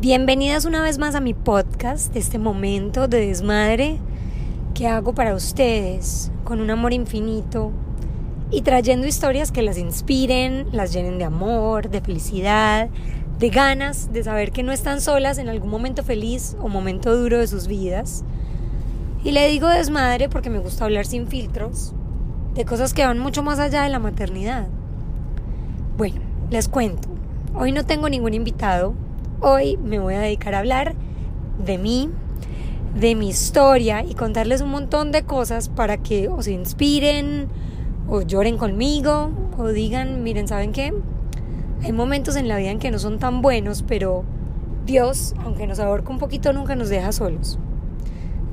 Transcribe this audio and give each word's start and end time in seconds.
Bienvenidas 0.00 0.64
una 0.64 0.80
vez 0.80 0.96
más 0.96 1.16
a 1.16 1.20
mi 1.20 1.34
podcast, 1.34 2.12
de 2.12 2.20
este 2.20 2.38
momento 2.38 3.08
de 3.08 3.26
desmadre 3.26 3.98
que 4.72 4.86
hago 4.86 5.12
para 5.12 5.34
ustedes 5.34 6.30
con 6.44 6.60
un 6.60 6.70
amor 6.70 6.92
infinito 6.92 7.72
y 8.52 8.62
trayendo 8.62 9.08
historias 9.08 9.50
que 9.50 9.60
las 9.60 9.76
inspiren, 9.76 10.68
las 10.70 10.92
llenen 10.92 11.18
de 11.18 11.24
amor, 11.24 11.90
de 11.90 12.00
felicidad, 12.00 12.88
de 13.40 13.50
ganas 13.50 14.12
de 14.12 14.22
saber 14.22 14.52
que 14.52 14.62
no 14.62 14.70
están 14.70 15.00
solas 15.00 15.36
en 15.36 15.48
algún 15.48 15.68
momento 15.68 16.04
feliz 16.04 16.56
o 16.60 16.68
momento 16.68 17.16
duro 17.16 17.38
de 17.38 17.48
sus 17.48 17.66
vidas. 17.66 18.22
Y 19.24 19.32
le 19.32 19.48
digo 19.48 19.66
desmadre 19.66 20.28
porque 20.28 20.48
me 20.48 20.60
gusta 20.60 20.84
hablar 20.84 21.06
sin 21.06 21.26
filtros, 21.26 21.92
de 22.54 22.64
cosas 22.64 22.94
que 22.94 23.04
van 23.04 23.18
mucho 23.18 23.42
más 23.42 23.58
allá 23.58 23.82
de 23.82 23.88
la 23.88 23.98
maternidad. 23.98 24.68
Bueno, 25.96 26.20
les 26.50 26.68
cuento. 26.68 27.08
Hoy 27.52 27.72
no 27.72 27.84
tengo 27.84 28.08
ningún 28.08 28.34
invitado, 28.34 28.94
Hoy 29.40 29.76
me 29.76 30.00
voy 30.00 30.14
a 30.14 30.20
dedicar 30.20 30.56
a 30.56 30.58
hablar 30.58 30.96
de 31.64 31.78
mí, 31.78 32.10
de 32.98 33.14
mi 33.14 33.28
historia 33.28 34.02
y 34.02 34.14
contarles 34.14 34.62
un 34.62 34.70
montón 34.70 35.12
de 35.12 35.22
cosas 35.22 35.68
para 35.68 35.96
que 35.98 36.26
os 36.26 36.48
inspiren 36.48 37.46
o 38.08 38.22
lloren 38.22 38.58
conmigo 38.58 39.30
o 39.56 39.68
digan, 39.68 40.24
miren, 40.24 40.48
¿saben 40.48 40.72
qué? 40.72 40.92
Hay 41.84 41.92
momentos 41.92 42.34
en 42.34 42.48
la 42.48 42.56
vida 42.56 42.70
en 42.70 42.80
que 42.80 42.90
no 42.90 42.98
son 42.98 43.20
tan 43.20 43.40
buenos, 43.40 43.84
pero 43.86 44.24
Dios, 44.86 45.36
aunque 45.44 45.68
nos 45.68 45.78
ahorca 45.78 46.10
un 46.10 46.18
poquito, 46.18 46.52
nunca 46.52 46.74
nos 46.74 46.88
deja 46.88 47.12
solos. 47.12 47.60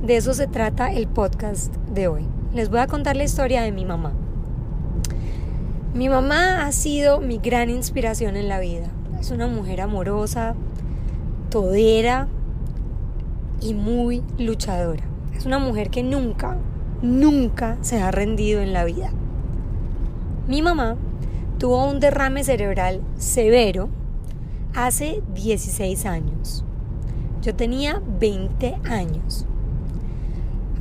De 0.04 0.16
eso 0.16 0.34
se 0.34 0.46
trata 0.46 0.92
el 0.92 1.08
podcast 1.08 1.74
de 1.92 2.06
hoy. 2.06 2.26
Les 2.54 2.70
voy 2.70 2.78
a 2.78 2.86
contar 2.86 3.16
la 3.16 3.24
historia 3.24 3.62
de 3.62 3.72
mi 3.72 3.84
mamá. 3.84 4.12
Mi 5.94 6.08
mamá 6.08 6.64
ha 6.64 6.70
sido 6.70 7.20
mi 7.20 7.38
gran 7.38 7.70
inspiración 7.70 8.36
en 8.36 8.48
la 8.48 8.60
vida. 8.60 8.86
Es 9.18 9.32
una 9.32 9.48
mujer 9.48 9.80
amorosa, 9.80 10.54
todera 11.50 12.28
y 13.60 13.74
muy 13.74 14.22
luchadora. 14.38 15.04
Es 15.34 15.46
una 15.46 15.58
mujer 15.58 15.90
que 15.90 16.02
nunca, 16.02 16.56
nunca 17.02 17.78
se 17.80 18.00
ha 18.00 18.10
rendido 18.10 18.60
en 18.60 18.72
la 18.72 18.84
vida. 18.84 19.10
Mi 20.48 20.62
mamá 20.62 20.96
tuvo 21.58 21.88
un 21.90 22.00
derrame 22.00 22.44
cerebral 22.44 23.02
severo 23.16 23.88
hace 24.74 25.22
16 25.34 26.06
años. 26.06 26.64
Yo 27.42 27.54
tenía 27.54 28.02
20 28.20 28.76
años. 28.84 29.46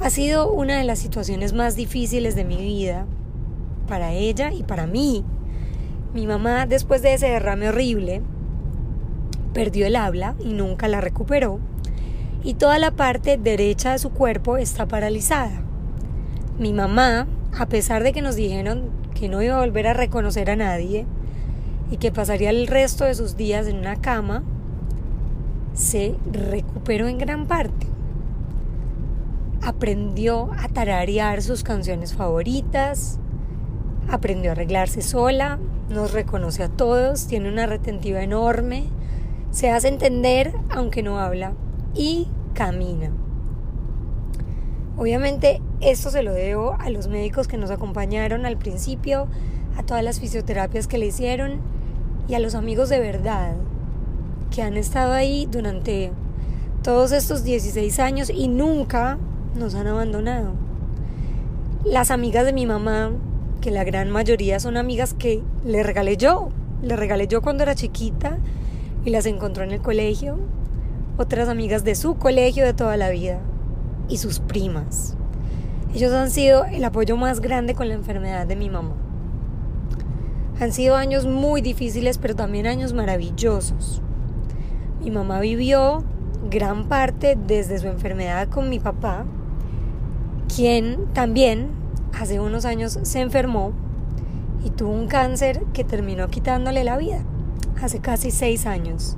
Ha 0.01 0.09
sido 0.09 0.51
una 0.51 0.77
de 0.77 0.83
las 0.83 0.99
situaciones 0.99 1.53
más 1.53 1.75
difíciles 1.75 2.35
de 2.35 2.43
mi 2.43 2.57
vida 2.57 3.05
para 3.87 4.11
ella 4.13 4.51
y 4.51 4.63
para 4.63 4.87
mí. 4.87 5.23
Mi 6.13 6.27
mamá, 6.27 6.65
después 6.65 7.01
de 7.01 7.13
ese 7.13 7.27
derrame 7.27 7.69
horrible, 7.69 8.21
perdió 9.55 9.87
el 9.87 9.95
habla 9.95 10.35
y 10.43 10.53
nunca 10.53 10.89
la 10.89 10.99
recuperó, 10.99 11.59
y 12.43 12.55
toda 12.55 12.77
la 12.77 12.91
parte 12.91 13.37
derecha 13.37 13.93
de 13.93 13.99
su 13.99 14.11
cuerpo 14.11 14.57
está 14.57 14.85
paralizada. 14.85 15.63
Mi 16.59 16.73
mamá, 16.73 17.25
a 17.57 17.65
pesar 17.67 18.03
de 18.03 18.11
que 18.11 18.21
nos 18.21 18.35
dijeron 18.35 18.89
que 19.15 19.29
no 19.29 19.41
iba 19.41 19.55
a 19.55 19.61
volver 19.61 19.87
a 19.87 19.93
reconocer 19.93 20.51
a 20.51 20.57
nadie 20.57 21.07
y 21.89 21.97
que 21.97 22.11
pasaría 22.11 22.49
el 22.49 22.67
resto 22.67 23.05
de 23.05 23.15
sus 23.15 23.37
días 23.37 23.65
en 23.67 23.77
una 23.77 23.95
cama, 23.95 24.43
se 25.73 26.15
recuperó 26.29 27.07
en 27.07 27.17
gran 27.17 27.47
parte. 27.47 27.87
Aprendió 29.63 30.51
a 30.59 30.67
tararear 30.67 31.41
sus 31.41 31.63
canciones 31.63 32.13
favoritas, 32.13 33.19
aprendió 34.09 34.51
a 34.51 34.53
arreglarse 34.53 35.01
sola, 35.01 35.59
nos 35.89 36.11
reconoce 36.11 36.61
a 36.61 36.67
todos, 36.67 37.27
tiene 37.27 37.47
una 37.47 37.65
retentiva 37.67 38.21
enorme, 38.21 38.89
se 39.55 39.69
hace 39.71 39.87
entender 39.87 40.51
aunque 40.69 41.01
no 41.01 41.17
habla 41.17 41.53
y 41.93 42.27
camina. 42.53 43.09
Obviamente 44.97 45.61
esto 45.79 46.09
se 46.09 46.23
lo 46.23 46.33
debo 46.33 46.75
a 46.77 46.89
los 46.89 47.07
médicos 47.07 47.47
que 47.47 47.55
nos 47.55 47.71
acompañaron 47.71 48.45
al 48.45 48.57
principio, 48.57 49.27
a 49.77 49.83
todas 49.83 50.03
las 50.03 50.19
fisioterapias 50.19 50.87
que 50.87 50.97
le 50.97 51.05
hicieron 51.05 51.61
y 52.27 52.33
a 52.33 52.39
los 52.39 52.53
amigos 52.53 52.89
de 52.89 52.99
verdad 52.99 53.53
que 54.53 54.61
han 54.61 54.75
estado 54.75 55.13
ahí 55.13 55.47
durante 55.49 56.11
todos 56.83 57.13
estos 57.13 57.45
16 57.45 57.97
años 57.99 58.29
y 58.29 58.49
nunca 58.49 59.17
nos 59.57 59.73
han 59.75 59.87
abandonado. 59.87 60.51
Las 61.85 62.11
amigas 62.11 62.45
de 62.45 62.51
mi 62.51 62.65
mamá, 62.65 63.13
que 63.61 63.71
la 63.71 63.85
gran 63.85 64.11
mayoría 64.11 64.59
son 64.59 64.75
amigas 64.75 65.13
que 65.13 65.41
le 65.63 65.81
regalé 65.81 66.17
yo, 66.17 66.49
le 66.81 66.97
regalé 66.97 67.27
yo 67.27 67.41
cuando 67.41 67.63
era 67.63 67.73
chiquita 67.73 68.37
y 69.05 69.11
las 69.11 69.27
encontró 69.27 69.63
en 69.63 69.71
el 69.71 69.81
colegio, 69.81 70.39
otras 71.17 71.47
amigas 71.47 71.83
de 71.83 71.95
su 71.95 72.15
colegio 72.15 72.65
de 72.65 72.73
toda 72.73 72.97
la 72.97 73.11
vida 73.11 73.39
y 74.09 74.17
sus 74.17 74.39
primas. 74.39 75.15
Ellos 75.93 76.11
han 76.11 76.31
sido 76.31 76.65
el 76.65 76.83
apoyo 76.83 77.15
más 77.15 77.39
grande 77.39 77.75
con 77.75 77.87
la 77.87 77.93
enfermedad 77.93 78.47
de 78.47 78.55
mi 78.55 78.69
mamá. 78.69 78.95
Han 80.59 80.73
sido 80.73 80.95
años 80.95 81.27
muy 81.27 81.61
difíciles, 81.61 82.17
pero 82.17 82.35
también 82.35 82.65
años 82.65 82.93
maravillosos. 82.93 84.01
Mi 85.01 85.11
mamá 85.11 85.39
vivió 85.39 86.03
gran 86.49 86.87
parte 86.87 87.37
desde 87.47 87.77
su 87.77 87.87
enfermedad 87.87 88.49
con 88.49 88.69
mi 88.69 88.79
papá, 88.79 89.25
quien 90.53 91.13
también 91.13 91.69
hace 92.19 92.39
unos 92.39 92.65
años 92.65 92.99
se 93.03 93.19
enfermó 93.19 93.73
y 94.63 94.71
tuvo 94.71 94.91
un 94.91 95.07
cáncer 95.07 95.63
que 95.73 95.83
terminó 95.83 96.27
quitándole 96.27 96.83
la 96.83 96.97
vida 96.97 97.23
hace 97.81 97.99
casi 97.99 98.31
seis 98.31 98.65
años. 98.65 99.17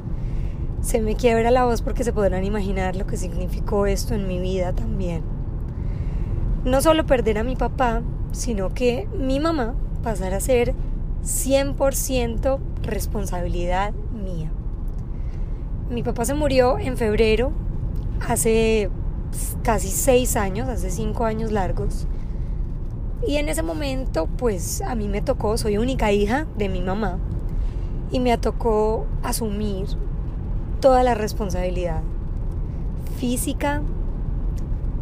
Se 0.82 1.02
me 1.02 1.16
quiebra 1.16 1.52
la 1.52 1.66
voz 1.66 1.82
porque 1.82 2.04
se 2.04 2.14
podrán 2.14 2.44
imaginar 2.44 2.96
lo 2.96 3.08
que 3.08 3.18
significó 3.18 3.88
esto 3.88 4.14
en 4.14 4.28
mi 4.28 4.40
vida 4.40 4.74
también. 4.74 5.24
No 6.64 6.82
solo 6.82 7.06
perder 7.06 7.38
a 7.38 7.44
mi 7.44 7.56
papá, 7.56 8.02
sino 8.32 8.74
que 8.74 9.08
mi 9.18 9.40
mamá 9.40 9.76
pasara 10.04 10.38
a 10.38 10.42
ser 10.42 10.76
100% 11.24 12.60
responsabilidad 12.84 13.94
mía. 13.94 14.52
Mi 15.90 16.04
papá 16.04 16.26
se 16.26 16.34
murió 16.34 16.80
en 16.80 16.98
febrero, 16.98 17.52
hace 18.28 18.90
casi 19.64 19.90
seis 19.90 20.36
años, 20.36 20.70
hace 20.70 20.92
cinco 20.92 21.26
años 21.26 21.52
largos. 21.52 22.08
Y 23.26 23.38
en 23.38 23.50
ese 23.50 23.64
momento, 23.64 24.28
pues 24.28 24.82
a 24.82 24.96
mí 24.96 25.08
me 25.08 25.22
tocó, 25.22 25.58
soy 25.58 25.78
única 25.78 26.12
hija 26.12 26.46
de 26.58 26.70
mi 26.70 26.82
mamá, 26.82 27.20
y 28.12 28.20
me 28.20 28.38
tocó 28.38 29.06
asumir 29.24 29.88
toda 30.80 31.04
la 31.04 31.14
responsabilidad 31.14 32.02
física, 33.18 33.82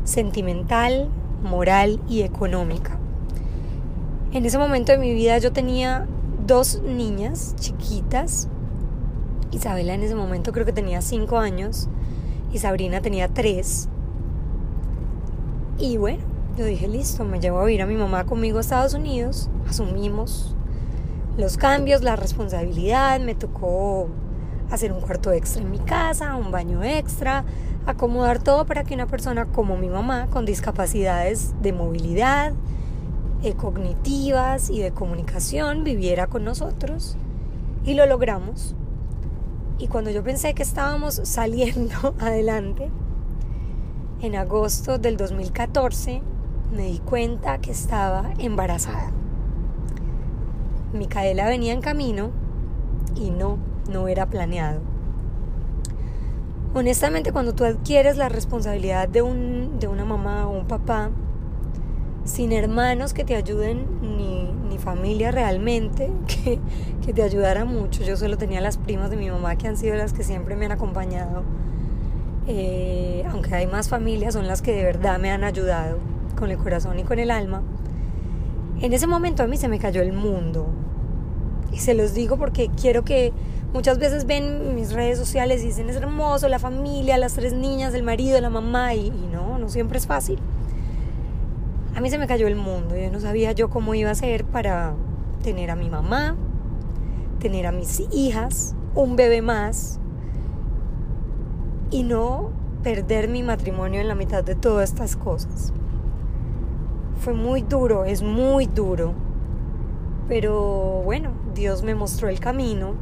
sentimental, 0.04 1.10
moral 1.44 2.00
y 2.08 2.22
económica. 2.22 2.98
En 4.32 4.46
ese 4.46 4.58
momento 4.58 4.92
de 4.92 4.98
mi 4.98 5.14
vida 5.14 5.38
yo 5.38 5.52
tenía 5.52 6.08
dos 6.46 6.82
niñas 6.82 7.56
chiquitas. 7.60 8.48
Isabela 9.52 9.94
en 9.94 10.04
ese 10.04 10.16
momento 10.16 10.52
creo 10.52 10.66
que 10.66 10.74
tenía 10.74 11.02
cinco 11.02 11.38
años 11.38 11.88
y 12.52 12.60
Sabrina 12.60 13.02
tenía 13.02 13.28
tres. 13.28 13.90
Y 15.78 15.98
bueno, 15.98 16.24
yo 16.58 16.66
dije, 16.66 16.88
listo, 16.88 17.26
me 17.26 17.40
llevo 17.40 17.60
a 17.60 17.72
ir 17.72 17.82
a 17.82 17.86
mi 17.86 17.96
mamá 17.96 18.26
conmigo 18.26 18.60
a 18.60 18.62
Estados 18.62 18.94
Unidos, 18.94 19.50
asumimos 19.68 20.55
los 21.38 21.58
cambios, 21.58 22.02
la 22.02 22.16
responsabilidad, 22.16 23.20
me 23.20 23.36
tocó 23.36 24.08
hacer 24.72 24.92
un 24.92 25.02
cuarto 25.02 25.32
extra 25.32 25.62
en 25.62 25.72
mi 25.72 25.80
casa, 25.80 26.36
un 26.36 26.52
baño 26.52 26.84
extra, 26.84 27.44
acomodar 27.86 28.42
todo 28.42 28.66
para 28.66 28.84
que 28.84 28.94
una 28.94 29.08
persona 29.08 29.46
como 29.46 29.78
mi 29.78 29.90
mamá, 29.90 30.28
con 30.28 30.46
discapacidades 30.46 31.54
de 31.62 31.74
movilidad, 31.74 32.54
eh, 33.44 33.54
cognitivas 33.54 34.70
y 34.70 34.80
de 34.80 34.92
comunicación, 34.92 35.84
viviera 35.84 36.28
con 36.28 36.44
nosotros. 36.44 37.18
Y 37.84 37.94
lo 37.94 38.06
logramos. 38.08 38.76
Y 39.78 39.88
cuando 39.88 40.10
yo 40.10 40.24
pensé 40.24 40.54
que 40.54 40.64
estábamos 40.64 41.16
saliendo 41.24 42.16
adelante, 42.20 42.90
en 44.22 44.36
agosto 44.36 44.98
del 44.98 45.18
2014, 45.18 46.22
me 46.76 46.88
di 46.88 47.00
cuenta 47.00 47.60
que 47.60 47.72
estaba 47.72 48.34
embarazada. 48.40 49.12
Micaela 50.96 51.48
venía 51.48 51.74
en 51.74 51.82
camino 51.82 52.32
y 53.16 53.30
no, 53.32 53.58
no 53.92 54.08
era 54.08 54.26
planeado. 54.28 54.82
Honestamente, 56.74 57.32
cuando 57.32 57.56
tú 57.56 57.64
adquieres 57.64 58.18
la 58.18 58.28
responsabilidad 58.28 59.08
de, 59.08 59.22
un, 59.22 59.80
de 59.80 59.88
una 59.88 60.04
mamá 60.04 60.48
o 60.48 60.52
un 60.52 60.68
papá, 60.68 61.10
sin 62.26 62.52
hermanos 62.52 63.14
que 63.14 63.24
te 63.24 63.36
ayuden, 63.36 63.86
ni, 64.02 64.52
ni 64.68 64.78
familia 64.78 65.32
realmente, 65.32 66.12
que, 66.28 66.60
que, 67.06 67.14
te 67.14 67.24
ayudara 67.24 67.64
mucho. 67.64 68.04
Yo 68.04 68.18
solo 68.18 68.38
tenía 68.38 68.60
las 68.60 68.78
primas 68.78 69.10
de 69.10 69.16
mi 69.16 69.30
mamá 69.30 69.56
que 69.56 69.68
han 69.68 69.78
sido 69.78 69.96
las 69.96 70.12
que 70.12 70.24
siempre 70.24 70.56
me 70.56 70.66
han 70.66 70.74
acompañado. 70.74 71.44
Eh, 72.48 73.26
aunque 73.32 73.56
hay 73.56 73.68
más 73.68 73.90
familias, 73.90 74.34
son 74.34 74.48
las 74.48 74.62
que 74.62 74.74
de 74.74 74.84
verdad 74.84 75.18
me 75.18 75.32
han 75.32 75.44
ayudado 75.44 75.98
con 76.38 76.52
el 76.52 76.58
corazón 76.58 77.00
y 77.00 77.04
con 77.04 77.20
el 77.20 77.32
alma. 77.32 77.62
En 78.82 78.94
ese 78.94 79.08
momento 79.08 79.44
a 79.44 79.48
mí 79.48 79.58
se 79.58 79.68
me 79.68 79.80
cayó 79.80 80.02
el 80.02 80.14
mundo. 80.14 80.68
Y 81.76 81.80
se 81.80 81.94
los 81.94 82.16
digo 82.16 82.38
porque 82.38 82.72
quiero 82.76 83.04
que 83.04 83.32
Muchas 83.76 84.00
veces 84.00 84.26
ven 84.26 84.74
mis 84.74 84.94
redes 84.94 85.18
sociales 85.18 85.62
y 85.62 85.66
dicen 85.66 85.90
es 85.90 85.98
hermoso, 85.98 86.48
la 86.48 86.60
familia, 86.60 87.18
las 87.18 87.34
tres 87.34 87.52
niñas, 87.52 87.94
el 87.94 88.04
marido, 88.04 88.40
la 88.40 88.50
mamá, 88.50 88.94
y, 88.94 89.08
y 89.08 89.30
no, 89.30 89.60
no 89.60 89.68
siempre 89.68 89.98
es 89.98 90.08
fácil. 90.08 90.40
A 91.94 92.00
mí 92.00 92.10
se 92.10 92.18
me 92.18 92.26
cayó 92.26 92.48
el 92.48 92.56
mundo, 92.56 92.96
yo 92.96 93.12
no 93.12 93.20
sabía 93.20 93.52
yo 93.52 93.70
cómo 93.70 93.94
iba 93.94 94.10
a 94.10 94.16
ser 94.16 94.46
para 94.46 94.94
tener 95.44 95.72
a 95.72 95.76
mi 95.76 95.90
mamá, 95.90 96.38
tener 97.40 97.68
a 97.68 97.74
mis 97.74 98.00
hijas, 98.14 98.78
un 98.94 99.18
bebé 99.18 99.42
más, 99.42 100.00
y 101.92 102.04
no 102.04 102.52
perder 102.82 103.28
mi 103.28 103.44
matrimonio 103.44 104.00
en 104.00 104.08
la 104.08 104.16
mitad 104.16 104.42
de 104.42 104.56
todas 104.56 104.90
estas 104.90 105.18
cosas. 105.18 105.74
Fue 107.20 107.34
muy 107.34 107.62
duro, 107.62 108.06
es 108.06 108.24
muy 108.24 108.68
duro, 108.68 109.16
pero 110.28 111.02
bueno, 111.04 111.32
Dios 111.54 111.84
me 111.84 111.96
mostró 111.96 112.30
el 112.30 112.40
camino 112.40 112.94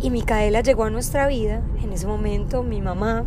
y 0.00 0.10
Micaela 0.10 0.60
llegó 0.60 0.84
a 0.84 0.90
nuestra 0.90 1.26
vida. 1.26 1.62
En 1.82 1.92
ese 1.92 2.06
momento 2.06 2.62
mi 2.62 2.80
mamá, 2.80 3.24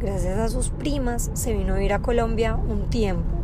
gracias 0.00 0.38
a 0.38 0.48
sus 0.48 0.70
primas, 0.70 1.30
se 1.34 1.52
vino 1.52 1.74
a 1.74 1.82
ir 1.82 1.92
a 1.92 2.00
Colombia 2.00 2.56
un 2.56 2.88
tiempo. 2.88 3.36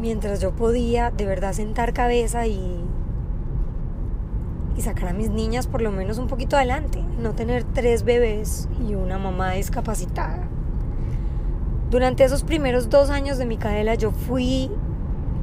Mientras 0.00 0.40
yo 0.40 0.52
podía 0.52 1.10
de 1.10 1.26
verdad 1.26 1.52
sentar 1.52 1.92
cabeza 1.92 2.46
y, 2.46 2.82
y 4.76 4.80
sacar 4.80 5.10
a 5.10 5.12
mis 5.12 5.30
niñas 5.30 5.66
por 5.66 5.82
lo 5.82 5.92
menos 5.92 6.18
un 6.18 6.26
poquito 6.26 6.56
adelante. 6.56 7.04
No 7.20 7.34
tener 7.34 7.64
tres 7.64 8.02
bebés 8.02 8.68
y 8.86 8.94
una 8.94 9.18
mamá 9.18 9.52
discapacitada. 9.52 10.48
Durante 11.90 12.24
esos 12.24 12.44
primeros 12.44 12.88
dos 12.88 13.10
años 13.10 13.36
de 13.38 13.46
Micaela 13.46 13.94
yo 13.94 14.12
fui 14.12 14.70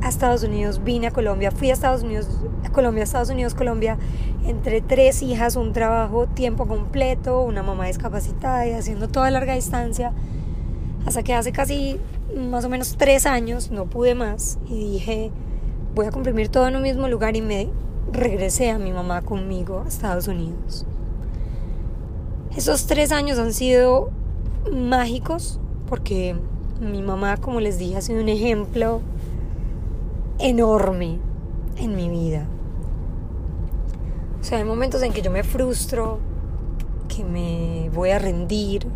a 0.02 0.10
Estados 0.10 0.44
Unidos, 0.44 0.82
vine 0.84 1.08
a 1.08 1.12
Colombia, 1.12 1.52
fui 1.52 1.70
a 1.70 1.74
Estados 1.74 2.04
Unidos, 2.04 2.28
Colombia, 2.72 3.04
Estados 3.04 3.30
Unidos, 3.30 3.54
Colombia, 3.56 3.98
entre 4.46 4.82
tres 4.82 5.22
hijas, 5.22 5.56
un 5.56 5.74
trabajo 5.74 6.28
tiempo 6.28 6.68
completo, 6.68 7.42
una 7.44 7.64
mamá 7.64 7.88
discapacitada 7.88 8.68
y 8.68 8.72
haciendo 8.72 9.08
toda 9.08 9.32
larga 9.32 9.54
distancia, 9.54 10.14
hasta 11.06 11.24
que 11.24 11.34
hace 11.34 11.52
casi 11.52 12.00
más 12.36 12.66
o 12.66 12.70
menos 12.70 12.96
tres 12.98 13.26
años 13.26 13.72
no 13.72 13.86
pude 13.86 14.16
más 14.16 14.60
y 14.68 14.94
dije, 14.94 15.32
voy 15.96 16.06
a 16.06 16.12
comprimir 16.12 16.50
todo 16.50 16.68
en 16.68 16.76
un 16.76 16.84
mismo 16.84 17.08
lugar 17.08 17.36
y 17.36 17.42
me 17.42 17.70
regresé 18.12 18.70
a 18.70 18.78
mi 18.78 18.92
mamá 18.92 19.22
conmigo 19.22 19.84
a 19.86 19.88
Estados 19.88 20.28
Unidos. 20.28 20.86
Esos 22.56 22.88
tres 22.88 23.12
años 23.12 23.38
han 23.40 23.54
sido 23.54 24.10
mágicos 24.72 25.60
porque 25.88 26.36
mi 26.82 27.02
mamá, 27.02 27.38
como 27.38 27.60
les 27.60 27.80
dije, 27.80 27.98
ha 27.98 28.02
sido 28.02 28.22
un 28.22 28.30
ejemplo 28.30 29.02
enorme 30.40 31.20
en 31.78 31.96
mi 31.96 32.10
vida. 32.10 32.46
O 34.40 34.44
sea, 34.44 34.60
hay 34.60 34.64
momentos 34.64 35.02
en 35.02 35.14
que 35.14 35.22
yo 35.22 35.32
me 35.32 35.44
frustro, 35.44 36.20
que 37.08 37.24
me 37.24 37.90
voy 37.94 38.12
a 38.12 38.20
rendir, 38.20 38.88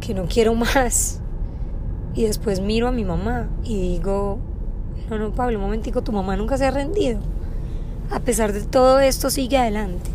que 0.00 0.14
no 0.14 0.26
quiero 0.26 0.54
más. 0.54 1.20
Y 2.14 2.22
después 2.24 2.60
miro 2.60 2.88
a 2.88 2.92
mi 2.92 3.04
mamá 3.04 3.48
y 3.62 3.76
digo, 3.76 4.38
no, 5.10 5.18
no, 5.18 5.32
Pablo, 5.32 5.58
un 5.58 5.64
momentico, 5.64 6.02
tu 6.02 6.12
mamá 6.12 6.36
nunca 6.36 6.56
se 6.56 6.66
ha 6.66 6.70
rendido. 6.70 7.20
A 8.10 8.20
pesar 8.20 8.52
de 8.52 8.62
todo 8.62 9.00
esto, 9.00 9.30
sigue 9.30 9.58
adelante. 9.58 10.10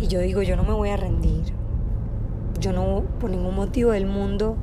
Y 0.00 0.08
yo 0.08 0.18
digo, 0.20 0.42
yo 0.42 0.56
no 0.56 0.64
me 0.64 0.72
voy 0.72 0.88
a 0.88 0.96
rendir. 0.96 1.52
Yo 2.58 2.72
no, 2.72 3.04
por 3.20 3.30
ningún 3.30 3.54
motivo 3.54 3.92
del 3.92 4.06
mundo, 4.06 4.56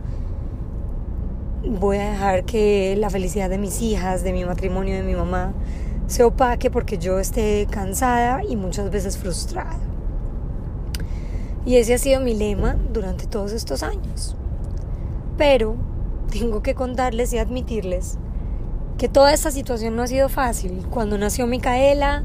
voy 1.65 1.97
a 1.97 2.11
dejar 2.11 2.45
que 2.45 2.95
la 2.97 3.09
felicidad 3.09 3.49
de 3.49 3.57
mis 3.57 3.81
hijas, 3.81 4.23
de 4.23 4.33
mi 4.33 4.45
matrimonio, 4.45 4.95
de 4.95 5.03
mi 5.03 5.15
mamá, 5.15 5.53
se 6.07 6.23
opaque 6.23 6.71
porque 6.71 6.97
yo 6.97 7.19
esté 7.19 7.67
cansada 7.69 8.43
y 8.43 8.55
muchas 8.55 8.89
veces 8.89 9.17
frustrada. 9.17 9.77
Y 11.65 11.75
ese 11.75 11.93
ha 11.93 11.97
sido 11.97 12.21
mi 12.21 12.33
lema 12.33 12.77
durante 12.93 13.27
todos 13.27 13.51
estos 13.51 13.83
años. 13.83 14.35
Pero 15.37 15.75
tengo 16.31 16.63
que 16.63 16.73
contarles 16.73 17.33
y 17.33 17.37
admitirles 17.37 18.17
que 18.97 19.07
toda 19.07 19.33
esta 19.33 19.51
situación 19.51 19.95
no 19.95 20.03
ha 20.03 20.07
sido 20.07 20.29
fácil. 20.29 20.85
Cuando 20.89 21.17
nació 21.17 21.47
Micaela 21.47 22.23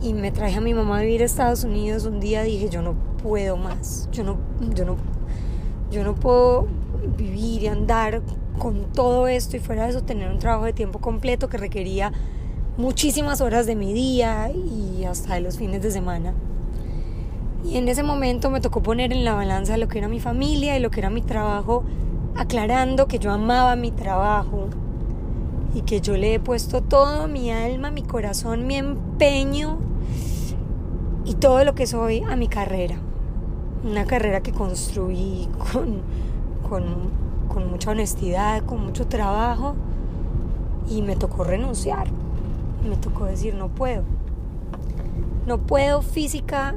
y 0.00 0.14
me 0.14 0.30
traje 0.32 0.56
a 0.56 0.60
mi 0.60 0.74
mamá 0.74 0.98
a 0.98 1.02
vivir 1.02 1.22
a 1.22 1.24
Estados 1.24 1.64
Unidos, 1.64 2.06
un 2.06 2.20
día 2.20 2.42
dije, 2.42 2.68
yo 2.68 2.82
no 2.82 2.94
puedo 3.22 3.56
más. 3.56 4.08
Yo 4.12 4.24
no, 4.24 4.38
yo 4.74 4.84
no, 4.84 4.96
yo 5.90 6.02
no 6.02 6.14
puedo 6.14 6.66
vivir 7.16 7.62
y 7.62 7.66
andar 7.66 8.22
con 8.58 8.92
todo 8.92 9.28
esto 9.28 9.56
y 9.56 9.60
fuera 9.60 9.84
de 9.84 9.90
eso 9.90 10.02
tener 10.02 10.30
un 10.30 10.38
trabajo 10.38 10.64
de 10.64 10.72
tiempo 10.72 10.98
completo 10.98 11.48
que 11.48 11.58
requería 11.58 12.12
muchísimas 12.76 13.40
horas 13.40 13.66
de 13.66 13.74
mi 13.74 13.92
día 13.92 14.50
y 14.50 15.04
hasta 15.04 15.34
de 15.34 15.40
los 15.40 15.56
fines 15.56 15.82
de 15.82 15.90
semana. 15.90 16.34
Y 17.64 17.78
en 17.78 17.88
ese 17.88 18.02
momento 18.02 18.50
me 18.50 18.60
tocó 18.60 18.82
poner 18.82 19.12
en 19.12 19.24
la 19.24 19.34
balanza 19.34 19.76
lo 19.76 19.88
que 19.88 19.98
era 19.98 20.08
mi 20.08 20.20
familia 20.20 20.76
y 20.76 20.80
lo 20.80 20.90
que 20.90 21.00
era 21.00 21.10
mi 21.10 21.22
trabajo, 21.22 21.84
aclarando 22.36 23.08
que 23.08 23.18
yo 23.18 23.32
amaba 23.32 23.76
mi 23.76 23.90
trabajo 23.90 24.68
y 25.74 25.82
que 25.82 26.00
yo 26.00 26.16
le 26.16 26.34
he 26.34 26.40
puesto 26.40 26.82
todo 26.82 27.28
mi 27.28 27.50
alma, 27.50 27.90
mi 27.90 28.02
corazón, 28.02 28.66
mi 28.66 28.76
empeño 28.76 29.78
y 31.24 31.34
todo 31.34 31.64
lo 31.64 31.74
que 31.74 31.86
soy 31.86 32.20
a 32.20 32.36
mi 32.36 32.48
carrera. 32.48 32.96
Una 33.84 34.04
carrera 34.04 34.42
que 34.42 34.52
construí 34.52 35.48
con, 35.72 36.02
con 36.68 37.25
con 37.56 37.70
mucha 37.70 37.92
honestidad, 37.92 38.66
con 38.66 38.84
mucho 38.84 39.06
trabajo 39.06 39.76
y 40.90 41.00
me 41.00 41.16
tocó 41.16 41.42
renunciar. 41.42 42.06
Me 42.86 42.98
tocó 42.98 43.24
decir 43.24 43.54
no 43.54 43.70
puedo. 43.70 44.02
No 45.46 45.62
puedo 45.62 46.02
física 46.02 46.74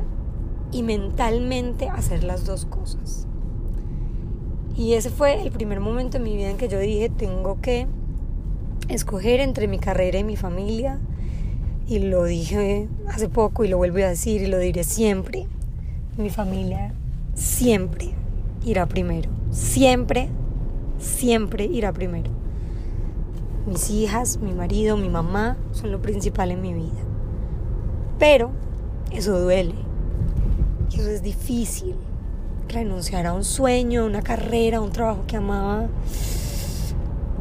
y 0.71 0.83
mentalmente 0.83 1.89
hacer 1.89 2.23
las 2.23 2.45
dos 2.45 2.65
cosas. 2.65 3.27
Y 4.73 4.93
ese 4.93 5.09
fue 5.09 5.41
el 5.41 5.51
primer 5.51 5.81
momento 5.81 6.15
en 6.15 6.23
mi 6.23 6.37
vida 6.37 6.49
en 6.49 6.55
que 6.55 6.69
yo 6.69 6.79
dije 6.79 7.09
tengo 7.09 7.59
que 7.59 7.85
escoger 8.87 9.41
entre 9.41 9.67
mi 9.67 9.79
carrera 9.79 10.19
y 10.19 10.23
mi 10.23 10.37
familia. 10.37 11.01
Y 11.89 11.99
lo 11.99 12.23
dije 12.23 12.87
hace 13.09 13.27
poco 13.27 13.65
y 13.65 13.67
lo 13.67 13.75
vuelvo 13.75 13.97
a 13.97 14.07
decir 14.07 14.41
y 14.43 14.47
lo 14.47 14.57
diré 14.59 14.85
siempre. 14.85 15.45
Mi 16.17 16.29
familia 16.29 16.93
siempre 17.33 18.11
irá 18.63 18.85
primero. 18.85 19.29
Siempre 19.51 20.29
siempre 20.99 21.65
irá 21.65 21.91
primero. 21.91 22.29
Mis 23.65 23.89
hijas, 23.89 24.37
mi 24.37 24.53
marido, 24.53 24.97
mi 24.97 25.09
mamá 25.09 25.57
son 25.71 25.91
lo 25.91 26.01
principal 26.01 26.51
en 26.51 26.61
mi 26.61 26.73
vida. 26.73 27.01
Pero 28.17 28.51
eso 29.11 29.39
duele. 29.39 29.75
Eso 30.91 31.09
es 31.09 31.21
difícil. 31.21 31.95
Renunciar 32.67 33.25
a 33.25 33.33
un 33.33 33.43
sueño, 33.43 34.03
a 34.03 34.05
una 34.05 34.21
carrera, 34.21 34.77
a 34.77 34.81
un 34.81 34.91
trabajo 34.91 35.23
que 35.27 35.37
amaba. 35.37 35.87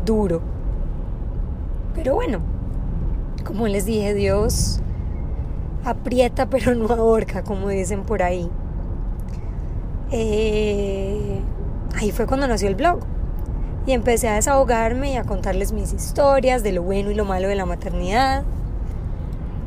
Duro. 0.04 0.40
Pero 1.94 2.14
bueno, 2.14 2.40
como 3.44 3.66
les 3.66 3.84
dije, 3.84 4.14
Dios 4.14 4.80
aprieta 5.84 6.46
pero 6.50 6.74
no 6.74 6.88
ahorca, 6.88 7.42
como 7.42 7.68
dicen 7.68 8.04
por 8.04 8.22
ahí. 8.22 8.50
Eh, 10.10 11.40
ahí 11.94 12.12
fue 12.12 12.26
cuando 12.26 12.46
nació 12.48 12.68
el 12.68 12.74
blog 12.74 13.00
y 13.88 13.92
empecé 13.94 14.28
a 14.28 14.34
desahogarme 14.34 15.12
y 15.12 15.16
a 15.16 15.24
contarles 15.24 15.72
mis 15.72 15.94
historias 15.94 16.62
de 16.62 16.72
lo 16.72 16.82
bueno 16.82 17.10
y 17.10 17.14
lo 17.14 17.24
malo 17.24 17.48
de 17.48 17.54
la 17.54 17.64
maternidad. 17.64 18.44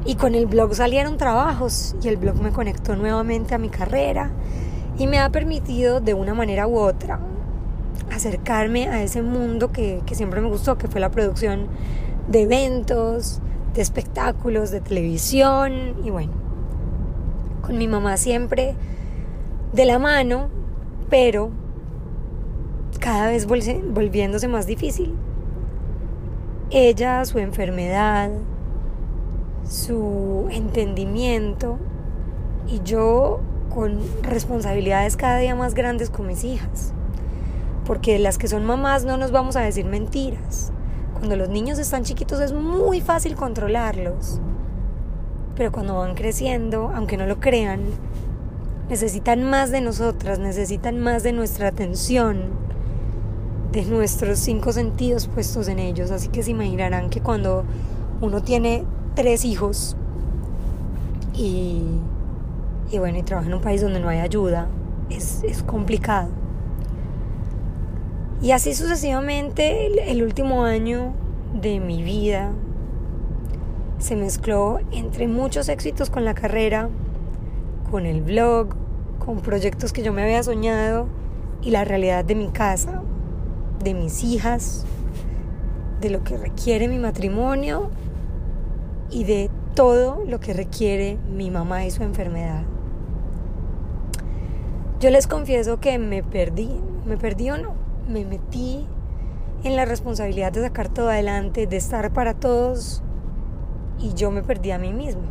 Y 0.05 0.13
con 0.13 0.35
el 0.35 0.45
blog 0.45 0.75
salieron 0.75 1.17
trabajos 1.17 1.95
y 2.03 2.07
el 2.07 2.17
blog 2.17 2.35
me 2.39 2.51
conectó 2.51 2.95
nuevamente 2.95 3.55
a 3.55 3.57
mi 3.57 3.69
carrera 3.69 4.29
y 4.99 5.07
me 5.07 5.17
ha 5.17 5.31
permitido 5.31 6.01
de 6.01 6.13
una 6.13 6.35
manera 6.35 6.67
u 6.67 6.77
otra 6.77 7.19
acercarme 8.13 8.89
a 8.89 9.01
ese 9.01 9.23
mundo 9.23 9.71
que, 9.71 10.03
que 10.05 10.13
siempre 10.13 10.39
me 10.39 10.49
gustó, 10.49 10.77
que 10.77 10.87
fue 10.87 11.01
la 11.01 11.09
producción 11.09 11.65
de 12.29 12.43
eventos, 12.43 13.41
de 13.73 13.81
espectáculos, 13.81 14.69
de 14.69 14.81
televisión 14.81 15.95
y 16.03 16.11
bueno, 16.11 16.33
con 17.63 17.75
mi 17.75 17.87
mamá 17.87 18.17
siempre 18.17 18.75
de 19.73 19.85
la 19.85 19.97
mano, 19.97 20.49
pero 21.09 21.49
cada 23.01 23.27
vez 23.27 23.47
volviéndose 23.47 24.47
más 24.47 24.67
difícil. 24.67 25.15
Ella, 26.69 27.25
su 27.25 27.39
enfermedad, 27.39 28.29
su 29.67 30.47
entendimiento 30.51 31.77
y 32.67 32.79
yo 32.83 33.41
con 33.73 33.99
responsabilidades 34.21 35.17
cada 35.17 35.39
día 35.39 35.55
más 35.55 35.73
grandes 35.73 36.09
con 36.09 36.27
mis 36.27 36.43
hijas. 36.43 36.93
Porque 37.85 38.19
las 38.19 38.37
que 38.37 38.47
son 38.47 38.63
mamás 38.65 39.03
no 39.03 39.17
nos 39.17 39.31
vamos 39.31 39.55
a 39.55 39.61
decir 39.61 39.85
mentiras. 39.85 40.71
Cuando 41.13 41.35
los 41.35 41.49
niños 41.49 41.79
están 41.79 42.03
chiquitos 42.03 42.39
es 42.39 42.53
muy 42.53 43.01
fácil 43.01 43.35
controlarlos. 43.35 44.39
Pero 45.55 45.71
cuando 45.71 45.97
van 45.97 46.13
creciendo, 46.13 46.91
aunque 46.95 47.17
no 47.17 47.25
lo 47.25 47.39
crean, 47.39 47.81
necesitan 48.89 49.43
más 49.43 49.71
de 49.71 49.81
nosotras, 49.81 50.37
necesitan 50.37 50.99
más 50.99 51.23
de 51.23 51.33
nuestra 51.33 51.67
atención, 51.67 52.60
de 53.71 53.85
nuestros 53.85 54.39
cinco 54.39 54.73
sentidos 54.73 55.27
puestos 55.27 55.67
en 55.67 55.79
ellos. 55.79 56.11
Así 56.11 56.27
que 56.27 56.43
se 56.43 56.51
imaginarán 56.51 57.09
que 57.09 57.21
cuando 57.21 57.63
uno 58.21 58.41
tiene 58.41 58.83
tres 59.15 59.45
hijos 59.45 59.95
y, 61.33 61.81
y 62.91 62.99
bueno, 62.99 63.17
y 63.17 63.23
trabajo 63.23 63.47
en 63.47 63.55
un 63.55 63.61
país 63.61 63.81
donde 63.81 63.99
no 63.99 64.09
hay 64.09 64.19
ayuda, 64.19 64.67
es, 65.09 65.43
es 65.43 65.63
complicado. 65.63 66.29
Y 68.41 68.51
así 68.51 68.73
sucesivamente 68.73 69.85
el, 69.87 69.99
el 69.99 70.23
último 70.23 70.63
año 70.63 71.13
de 71.61 71.79
mi 71.79 72.01
vida 72.01 72.51
se 73.99 74.15
mezcló 74.15 74.79
entre 74.91 75.27
muchos 75.27 75.69
éxitos 75.69 76.09
con 76.09 76.25
la 76.25 76.33
carrera, 76.33 76.89
con 77.91 78.05
el 78.05 78.21
blog, 78.21 78.69
con 79.23 79.41
proyectos 79.41 79.93
que 79.93 80.01
yo 80.01 80.11
me 80.11 80.23
había 80.23 80.41
soñado 80.41 81.07
y 81.61 81.69
la 81.69 81.83
realidad 81.83 82.25
de 82.25 82.33
mi 82.33 82.47
casa, 82.49 83.03
de 83.83 83.93
mis 83.93 84.23
hijas, 84.23 84.85
de 85.99 86.09
lo 86.09 86.23
que 86.23 86.37
requiere 86.37 86.87
mi 86.87 86.97
matrimonio 86.97 87.89
y 89.09 89.23
de 89.23 89.49
todo 89.75 90.23
lo 90.25 90.39
que 90.39 90.53
requiere 90.53 91.17
mi 91.33 91.51
mamá 91.51 91.85
y 91.85 91.91
su 91.91 92.03
enfermedad. 92.03 92.63
Yo 94.99 95.09
les 95.09 95.27
confieso 95.27 95.79
que 95.79 95.97
me 95.97 96.23
perdí, 96.23 96.69
me 97.05 97.17
perdí 97.17 97.49
o 97.49 97.57
no, 97.57 97.73
me 98.07 98.25
metí 98.25 98.85
en 99.63 99.75
la 99.75 99.85
responsabilidad 99.85 100.51
de 100.51 100.61
sacar 100.61 100.89
todo 100.89 101.09
adelante, 101.09 101.67
de 101.67 101.77
estar 101.77 102.11
para 102.13 102.33
todos 102.33 103.03
y 103.99 104.13
yo 104.13 104.31
me 104.31 104.43
perdí 104.43 104.71
a 104.71 104.77
mí 104.77 104.93
misma. 104.93 105.23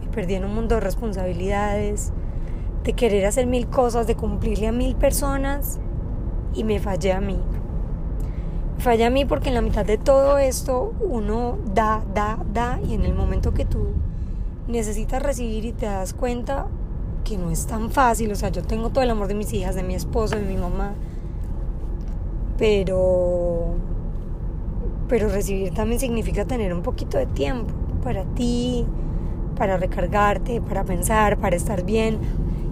Me 0.00 0.10
perdí 0.10 0.34
en 0.34 0.44
un 0.44 0.54
mundo 0.54 0.76
de 0.76 0.80
responsabilidades, 0.80 2.12
de 2.84 2.92
querer 2.92 3.26
hacer 3.26 3.46
mil 3.46 3.68
cosas, 3.68 4.06
de 4.06 4.14
cumplirle 4.14 4.68
a 4.68 4.72
mil 4.72 4.96
personas 4.96 5.78
y 6.54 6.64
me 6.64 6.80
fallé 6.80 7.12
a 7.12 7.20
mí. 7.20 7.38
Me 8.78 8.84
fallé 8.84 9.04
a 9.04 9.10
mí 9.10 9.24
porque 9.24 9.48
en 9.48 9.56
la 9.56 9.60
mitad 9.60 9.84
de 9.84 9.98
todo 9.98 10.38
esto 10.38 10.94
uno 11.00 11.58
da, 11.74 12.04
da, 12.14 12.38
da 12.52 12.78
y 12.88 12.94
en 12.94 13.02
el 13.02 13.12
momento 13.12 13.52
que 13.52 13.64
tú 13.64 13.88
necesitas 14.68 15.20
recibir 15.20 15.64
y 15.64 15.72
te 15.72 15.86
das 15.86 16.14
cuenta 16.14 16.68
que 17.24 17.36
no 17.36 17.50
es 17.50 17.66
tan 17.66 17.90
fácil, 17.90 18.30
o 18.30 18.36
sea, 18.36 18.50
yo 18.50 18.62
tengo 18.62 18.90
todo 18.90 19.02
el 19.02 19.10
amor 19.10 19.26
de 19.26 19.34
mis 19.34 19.52
hijas, 19.52 19.74
de 19.74 19.82
mi 19.82 19.96
esposo, 19.96 20.36
de 20.36 20.42
mi 20.42 20.56
mamá, 20.56 20.94
pero 22.56 23.74
pero 25.08 25.28
recibir 25.28 25.74
también 25.74 25.98
significa 25.98 26.44
tener 26.44 26.72
un 26.72 26.82
poquito 26.82 27.18
de 27.18 27.26
tiempo 27.26 27.74
para 28.04 28.22
ti, 28.24 28.86
para 29.56 29.76
recargarte, 29.76 30.60
para 30.60 30.84
pensar, 30.84 31.38
para 31.38 31.56
estar 31.56 31.84
bien, 31.84 32.20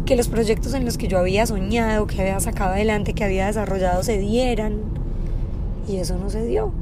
que 0.04 0.14
los 0.14 0.28
proyectos 0.28 0.72
en 0.75 0.84
los 0.84 0.98
que 0.98 1.08
yo 1.08 1.18
había 1.18 1.46
soñado, 1.46 2.06
que 2.06 2.20
había 2.20 2.38
sacado 2.38 2.75
adelante, 2.75 3.12
que 3.12 3.25
había 3.25 3.46
desarrollado 3.46 4.04
se 4.04 4.18
dieran. 4.18 5.05
Y 5.86 5.96
eso 5.96 6.18
no 6.18 6.30
se 6.30 6.44
dio. 6.44 6.72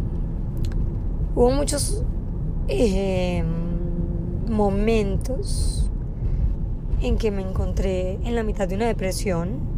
Hubo 1.35 1.51
muchos 1.51 2.03
eh, 2.69 3.45
momentos 4.49 5.91
en 7.03 7.19
que 7.19 7.31
me 7.31 7.43
encontré 7.43 8.19
en 8.25 8.35
la 8.35 8.43
mitad 8.43 8.69
de 8.69 8.77
una 8.77 8.87
depresión 8.87 9.75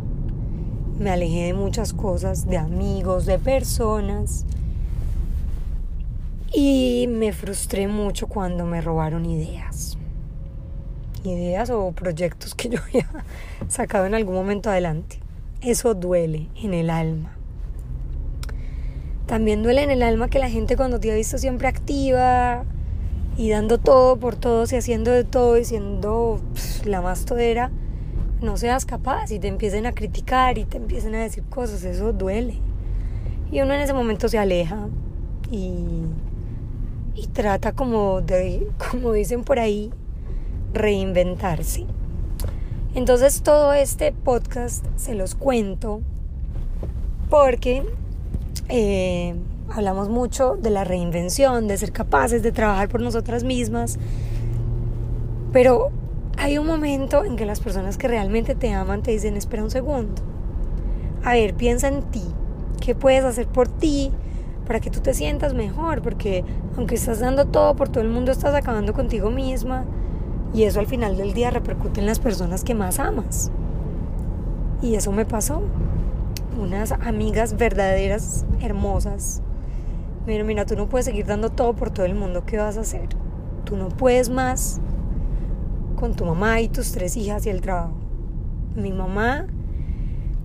me 0.98 1.10
alejé 1.10 1.46
de 1.46 1.54
muchas 1.54 1.92
cosas, 1.92 2.46
de 2.46 2.56
amigos, 2.56 3.26
de 3.26 3.38
personas. 3.38 4.46
Y 6.52 7.06
me 7.10 7.32
frustré 7.32 7.86
mucho 7.86 8.28
cuando 8.28 8.64
me 8.64 8.80
robaron 8.80 9.26
ideas. 9.26 9.98
Ideas 11.24 11.70
o 11.70 11.92
proyectos 11.92 12.54
que 12.54 12.68
yo 12.70 12.80
había 12.80 13.08
sacado 13.68 14.06
en 14.06 14.14
algún 14.14 14.34
momento 14.34 14.70
adelante. 14.70 15.18
Eso 15.60 15.94
duele 15.94 16.48
en 16.62 16.72
el 16.72 16.90
alma. 16.90 17.35
También 19.26 19.62
duele 19.62 19.82
en 19.82 19.90
el 19.90 20.02
alma 20.02 20.28
que 20.28 20.38
la 20.38 20.48
gente 20.48 20.76
cuando 20.76 21.00
te 21.00 21.10
ha 21.10 21.14
visto 21.14 21.36
siempre 21.36 21.66
activa 21.66 22.64
y 23.36 23.50
dando 23.50 23.78
todo 23.78 24.16
por 24.16 24.36
todos 24.36 24.72
y 24.72 24.76
haciendo 24.76 25.10
de 25.10 25.24
todo 25.24 25.58
y 25.58 25.64
siendo 25.64 26.40
la 26.84 27.02
más 27.02 27.24
todera, 27.24 27.70
no 28.40 28.56
seas 28.56 28.86
capaz 28.86 29.32
y 29.32 29.40
te 29.40 29.48
empiecen 29.48 29.84
a 29.86 29.92
criticar 29.92 30.58
y 30.58 30.64
te 30.64 30.76
empiecen 30.76 31.14
a 31.16 31.22
decir 31.22 31.42
cosas, 31.44 31.82
eso 31.84 32.12
duele. 32.12 32.58
Y 33.50 33.60
uno 33.60 33.74
en 33.74 33.80
ese 33.80 33.92
momento 33.92 34.28
se 34.28 34.38
aleja 34.38 34.88
y, 35.50 35.74
y 37.16 37.26
trata 37.28 37.72
como 37.72 38.20
de, 38.20 38.68
como 38.90 39.12
dicen 39.12 39.42
por 39.42 39.58
ahí, 39.58 39.90
reinventarse. 40.72 41.84
Entonces 42.94 43.42
todo 43.42 43.72
este 43.72 44.12
podcast 44.12 44.84
se 44.96 45.14
los 45.14 45.34
cuento 45.34 46.00
porque 47.28 47.82
eh, 48.68 49.34
hablamos 49.70 50.08
mucho 50.08 50.56
de 50.56 50.70
la 50.70 50.84
reinvención, 50.84 51.68
de 51.68 51.76
ser 51.78 51.92
capaces 51.92 52.42
de 52.42 52.52
trabajar 52.52 52.88
por 52.88 53.00
nosotras 53.00 53.44
mismas, 53.44 53.98
pero 55.52 55.90
hay 56.38 56.58
un 56.58 56.66
momento 56.66 57.24
en 57.24 57.36
que 57.36 57.46
las 57.46 57.60
personas 57.60 57.96
que 57.96 58.08
realmente 58.08 58.54
te 58.54 58.72
aman 58.72 59.02
te 59.02 59.10
dicen, 59.10 59.36
espera 59.36 59.62
un 59.62 59.70
segundo. 59.70 60.22
A 61.24 61.32
ver, 61.32 61.54
piensa 61.54 61.88
en 61.88 62.02
ti. 62.02 62.22
¿Qué 62.80 62.94
puedes 62.94 63.24
hacer 63.24 63.46
por 63.46 63.68
ti 63.68 64.12
para 64.66 64.80
que 64.80 64.90
tú 64.90 65.00
te 65.00 65.14
sientas 65.14 65.54
mejor? 65.54 66.02
Porque 66.02 66.44
aunque 66.76 66.94
estás 66.94 67.20
dando 67.20 67.46
todo 67.46 67.74
por 67.74 67.88
todo 67.88 68.02
el 68.02 68.10
mundo, 68.10 68.32
estás 68.32 68.54
acabando 68.54 68.92
contigo 68.92 69.30
misma. 69.30 69.84
Y 70.54 70.64
eso 70.64 70.78
al 70.78 70.86
final 70.86 71.16
del 71.16 71.32
día 71.32 71.50
repercute 71.50 72.00
en 72.00 72.06
las 72.06 72.20
personas 72.20 72.62
que 72.62 72.74
más 72.74 73.00
amas. 73.00 73.50
Y 74.82 74.94
eso 74.94 75.10
me 75.10 75.24
pasó. 75.24 75.62
Unas 76.58 76.92
amigas 76.92 77.56
verdaderas, 77.56 78.46
hermosas. 78.60 79.42
Mira, 80.26 80.42
mira, 80.42 80.64
tú 80.64 80.74
no 80.74 80.88
puedes 80.88 81.04
seguir 81.04 81.26
dando 81.26 81.50
todo 81.50 81.74
por 81.74 81.90
todo 81.90 82.06
el 82.06 82.14
mundo. 82.14 82.44
¿Qué 82.46 82.56
vas 82.56 82.78
a 82.78 82.80
hacer? 82.80 83.08
Tú 83.64 83.76
no 83.76 83.88
puedes 83.88 84.30
más 84.30 84.80
con 85.96 86.14
tu 86.14 86.24
mamá 86.24 86.60
y 86.60 86.68
tus 86.68 86.92
tres 86.92 87.16
hijas 87.18 87.44
y 87.44 87.50
el 87.50 87.60
trabajo. 87.60 87.92
Mi 88.74 88.90
mamá, 88.92 89.46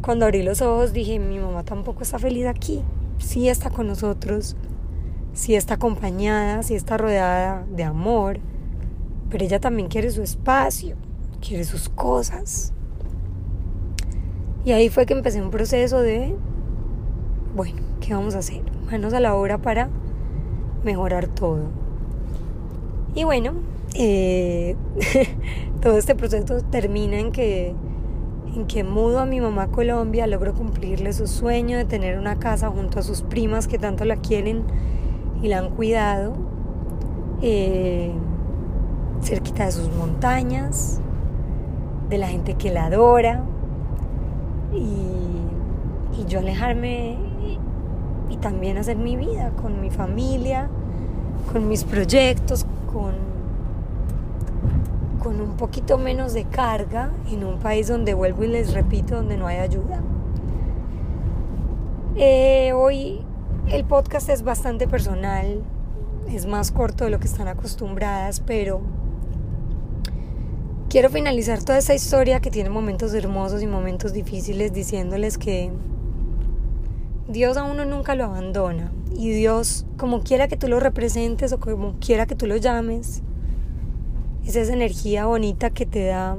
cuando 0.01 0.25
abrí 0.25 0.43
los 0.43 0.61
ojos 0.61 0.91
dije, 0.91 1.17
mi 1.17 1.39
mamá 1.39 1.63
tampoco 1.63 2.03
está 2.03 2.19
feliz 2.19 2.45
aquí. 2.45 2.83
Sí 3.17 3.47
está 3.47 3.69
con 3.69 3.87
nosotros, 3.87 4.57
sí 5.33 5.55
está 5.55 5.75
acompañada, 5.75 6.61
sí 6.63 6.75
está 6.75 6.97
rodeada 6.97 7.65
de 7.73 7.83
amor, 7.83 8.39
pero 9.29 9.45
ella 9.45 9.59
también 9.59 9.87
quiere 9.87 10.09
su 10.09 10.23
espacio, 10.23 10.97
quiere 11.39 11.63
sus 11.63 11.87
cosas. 11.87 12.73
Y 14.63 14.73
ahí 14.73 14.89
fue 14.89 15.05
que 15.05 15.13
empecé 15.13 15.41
un 15.41 15.49
proceso 15.49 15.99
de, 16.01 16.35
bueno, 17.55 17.81
¿qué 17.99 18.13
vamos 18.13 18.35
a 18.35 18.39
hacer? 18.39 18.61
Manos 18.91 19.13
a 19.13 19.19
la 19.19 19.35
obra 19.35 19.57
para 19.57 19.89
mejorar 20.83 21.27
todo. 21.27 21.63
Y 23.15 23.23
bueno, 23.23 23.53
eh, 23.95 24.75
todo 25.81 25.97
este 25.97 26.13
proceso 26.13 26.61
termina 26.69 27.17
en 27.17 27.31
que, 27.31 27.73
en 28.55 28.67
que 28.67 28.83
mudo 28.83 29.19
a 29.19 29.25
mi 29.25 29.41
mamá 29.41 29.67
Colombia, 29.67 30.27
logro 30.27 30.53
cumplirle 30.53 31.11
su 31.13 31.25
sueño 31.25 31.77
de 31.77 31.85
tener 31.85 32.19
una 32.19 32.37
casa 32.37 32.69
junto 32.69 32.99
a 32.99 33.01
sus 33.01 33.23
primas 33.23 33.67
que 33.67 33.79
tanto 33.79 34.05
la 34.05 34.17
quieren 34.17 34.63
y 35.41 35.47
la 35.47 35.57
han 35.57 35.71
cuidado, 35.71 36.33
eh, 37.41 38.11
cerquita 39.23 39.65
de 39.65 39.71
sus 39.71 39.91
montañas, 39.95 41.01
de 42.09 42.17
la 42.19 42.27
gente 42.27 42.53
que 42.53 42.71
la 42.71 42.85
adora, 42.85 43.43
y, 44.73 46.19
y 46.19 46.25
yo 46.27 46.39
alejarme 46.39 47.17
y, 48.29 48.37
también 48.37 48.79
hacer 48.79 48.97
mi 48.97 49.15
vida 49.17 49.51
con 49.61 49.81
mi 49.81 49.91
familia, 49.91 50.67
con 51.53 51.67
mis 51.67 51.83
proyectos, 51.83 52.65
con 52.91 53.13
con 55.21 55.39
un 55.39 55.55
poquito 55.57 55.99
menos 55.99 56.33
de 56.33 56.45
carga 56.45 57.11
en 57.29 57.43
un 57.43 57.59
país 57.59 57.87
donde 57.87 58.15
vuelvo 58.15 58.43
y 58.43 58.47
les 58.47 58.73
repito, 58.73 59.15
donde 59.15 59.37
no 59.37 59.45
hay 59.45 59.57
ayuda. 59.57 60.01
Eh, 62.15 62.73
hoy 62.73 63.21
el 63.67 63.85
podcast 63.85 64.29
es 64.29 64.43
bastante 64.43 64.87
personal, 64.87 65.61
es 66.27 66.45
más 66.45 66.71
corto 66.71 67.03
de 67.03 67.09
lo 67.09 67.19
que 67.19 67.27
están 67.27 67.47
acostumbradas, 67.47 68.39
pero 68.39 68.81
quiero 70.91 71.09
finalizar 71.09 71.63
toda 71.63 71.77
esta 71.77 71.95
historia 71.95 72.41
que 72.41 72.51
tiene 72.51 72.69
momentos 72.69 73.13
hermosos 73.13 73.63
y 73.63 73.65
momentos 73.65 74.11
difíciles 74.11 74.73
diciéndoles 74.73 75.37
que 75.37 75.71
Dios 77.29 77.55
a 77.55 77.63
uno 77.63 77.85
nunca 77.85 78.13
lo 78.13 78.25
abandona 78.25 78.91
y 79.15 79.29
Dios, 79.29 79.85
como 79.95 80.21
quiera 80.21 80.49
que 80.49 80.57
tú 80.57 80.67
lo 80.67 80.81
representes 80.81 81.53
o 81.53 81.61
como 81.61 81.95
quiera 82.01 82.25
que 82.25 82.35
tú 82.35 82.45
lo 82.45 82.57
llames, 82.57 83.23
es 84.45 84.57
esa 84.57 84.73
energía 84.73 85.27
bonita 85.27 85.69
que 85.69 85.85
te 85.85 86.07
da 86.07 86.35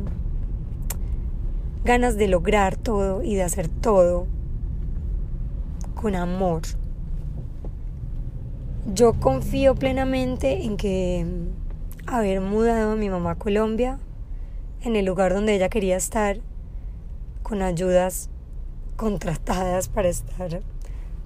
ganas 1.82 2.18
de 2.18 2.28
lograr 2.28 2.76
todo 2.76 3.22
y 3.22 3.36
de 3.36 3.44
hacer 3.44 3.68
todo 3.68 4.26
con 5.94 6.14
amor. 6.14 6.60
Yo 8.92 9.14
confío 9.14 9.76
plenamente 9.76 10.66
en 10.66 10.76
que 10.76 11.24
haber 12.06 12.42
mudado 12.42 12.92
a 12.92 12.96
mi 12.96 13.08
mamá 13.08 13.30
a 13.30 13.36
Colombia, 13.36 13.98
en 14.84 14.96
el 14.96 15.04
lugar 15.04 15.32
donde 15.32 15.54
ella 15.54 15.68
quería 15.68 15.96
estar, 15.96 16.40
con 17.42 17.62
ayudas 17.62 18.30
contratadas 18.96 19.88
para 19.88 20.08
estar 20.08 20.62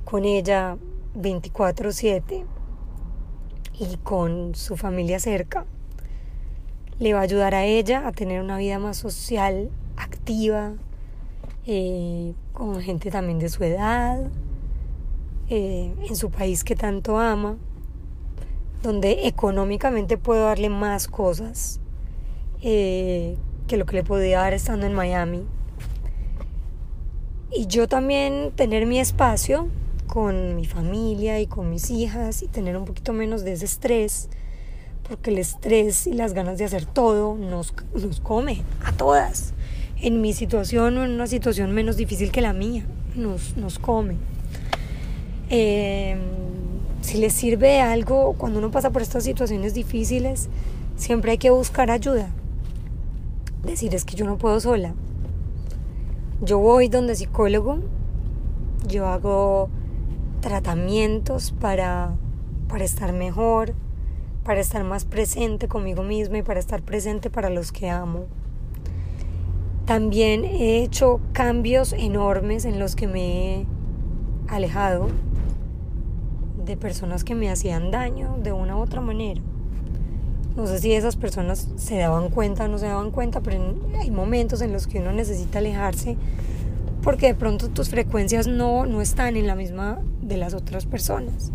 con 0.04 0.24
ella 0.24 0.76
24/7 1.14 2.44
y 3.78 3.96
con 3.98 4.54
su 4.54 4.76
familia 4.76 5.18
cerca, 5.20 5.64
le 6.98 7.14
va 7.14 7.20
a 7.20 7.22
ayudar 7.22 7.54
a 7.54 7.64
ella 7.64 8.06
a 8.06 8.12
tener 8.12 8.40
una 8.42 8.58
vida 8.58 8.78
más 8.78 8.98
social, 8.98 9.70
activa, 9.96 10.74
eh, 11.66 12.34
con 12.52 12.80
gente 12.80 13.10
también 13.10 13.38
de 13.38 13.48
su 13.48 13.64
edad, 13.64 14.30
eh, 15.48 15.94
en 16.08 16.16
su 16.16 16.30
país 16.30 16.62
que 16.62 16.76
tanto 16.76 17.18
ama, 17.18 17.56
donde 18.82 19.26
económicamente 19.26 20.18
puedo 20.18 20.44
darle 20.44 20.68
más 20.68 21.08
cosas 21.08 21.80
eh, 22.62 23.36
que 23.66 23.76
lo 23.76 23.86
que 23.86 23.96
le 23.96 24.04
podía 24.04 24.40
dar 24.40 24.52
estando 24.52 24.86
en 24.86 24.94
Miami. 24.94 25.44
Y 27.52 27.66
yo 27.66 27.88
también 27.88 28.52
tener 28.54 28.86
mi 28.86 28.98
espacio 28.98 29.68
con 30.06 30.56
mi 30.56 30.66
familia 30.66 31.40
y 31.40 31.46
con 31.46 31.70
mis 31.70 31.90
hijas 31.90 32.42
y 32.42 32.48
tener 32.48 32.76
un 32.76 32.84
poquito 32.84 33.12
menos 33.12 33.44
de 33.44 33.52
ese 33.52 33.64
estrés 33.64 34.28
porque 35.08 35.30
el 35.30 35.38
estrés 35.38 36.06
y 36.06 36.12
las 36.12 36.32
ganas 36.32 36.58
de 36.58 36.64
hacer 36.64 36.84
todo 36.84 37.36
nos, 37.36 37.74
nos 37.94 38.20
come 38.20 38.62
a 38.84 38.92
todas. 38.92 39.52
En 40.00 40.20
mi 40.20 40.32
situación 40.32 40.98
o 40.98 41.04
en 41.04 41.12
una 41.12 41.26
situación 41.26 41.72
menos 41.72 41.96
difícil 41.96 42.30
que 42.30 42.40
la 42.40 42.52
mía, 42.52 42.84
nos, 43.14 43.56
nos 43.56 43.78
come. 43.78 44.16
Em, 45.48 46.18
si 47.00 47.18
les 47.18 47.32
sirve 47.32 47.80
algo 47.80 48.34
cuando 48.36 48.58
uno 48.58 48.70
pasa 48.70 48.90
por 48.90 49.00
estas 49.00 49.24
situaciones 49.24 49.74
difíciles, 49.74 50.48
siempre 50.96 51.32
hay 51.32 51.38
que 51.38 51.50
buscar 51.50 51.90
ayuda. 51.90 52.30
Decir 53.62 53.94
es 53.94 54.04
que 54.04 54.16
yo 54.16 54.26
no 54.26 54.38
puedo 54.38 54.60
sola. 54.60 54.94
Yo 56.40 56.58
voy 56.58 56.88
donde 56.88 57.14
psicólogo, 57.14 57.78
yo 58.86 59.06
hago 59.06 59.68
tratamientos 60.40 61.52
para, 61.52 62.14
para 62.68 62.84
estar 62.84 63.12
mejor, 63.12 63.74
para 64.44 64.60
estar 64.60 64.84
más 64.84 65.04
presente 65.04 65.66
conmigo 65.66 66.02
misma 66.02 66.38
y 66.38 66.42
para 66.42 66.60
estar 66.60 66.82
presente 66.82 67.30
para 67.30 67.50
los 67.50 67.72
que 67.72 67.90
amo. 67.90 68.26
También 69.86 70.44
he 70.44 70.82
hecho 70.82 71.20
cambios 71.32 71.92
enormes 71.92 72.64
en 72.64 72.78
los 72.78 72.96
que 72.96 73.06
me 73.06 73.60
he 73.60 73.66
alejado 74.48 75.08
de 76.64 76.76
personas 76.76 77.24
que 77.24 77.34
me 77.34 77.50
hacían 77.50 77.90
daño 77.90 78.36
de 78.42 78.52
una 78.52 78.76
u 78.76 78.80
otra 78.80 79.00
manera. 79.00 79.40
No 80.56 80.66
sé 80.66 80.78
si 80.78 80.92
esas 80.92 81.16
personas 81.16 81.68
se 81.76 81.98
daban 81.98 82.30
cuenta 82.30 82.64
o 82.64 82.68
no 82.68 82.78
se 82.78 82.86
daban 82.86 83.10
cuenta, 83.10 83.42
pero 83.42 83.74
hay 84.00 84.10
momentos 84.10 84.62
en 84.62 84.72
los 84.72 84.86
que 84.86 85.00
uno 85.00 85.12
necesita 85.12 85.58
alejarse 85.58 86.16
porque 87.02 87.26
de 87.26 87.34
pronto 87.34 87.68
tus 87.68 87.90
frecuencias 87.90 88.46
no, 88.46 88.86
no 88.86 89.00
están 89.00 89.36
en 89.36 89.46
la 89.46 89.54
misma 89.54 90.00
de 90.22 90.38
las 90.38 90.54
otras 90.54 90.86
personas 90.86 91.52